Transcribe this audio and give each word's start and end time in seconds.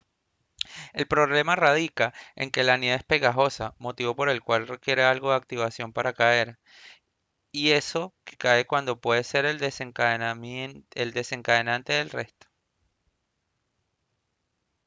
el 0.93 1.05
problema 1.05 1.55
radica 1.55 2.11
en 2.35 2.49
que 2.49 2.63
la 2.63 2.77
nieve 2.77 2.95
es 2.97 3.03
pegajosa 3.03 3.75
motivo 3.77 4.15
por 4.15 4.29
el 4.29 4.41
cual 4.41 4.67
requiere 4.67 5.03
algo 5.03 5.29
de 5.29 5.35
activación 5.35 5.93
para 5.93 6.13
caer 6.13 6.57
y 7.51 7.69
eso 7.73 8.11
que 8.23 8.35
cae 8.35 8.65
puede 8.65 9.23
ser 9.23 9.45
el 9.45 9.59
desencadenante 9.59 11.93
del 11.93 12.09
resto 12.09 12.47